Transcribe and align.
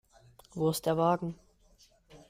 Wo 0.55 0.71
ist 0.71 0.87
der 0.87 0.97
Wagen? 0.97 1.35